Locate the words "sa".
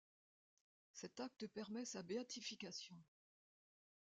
1.85-2.01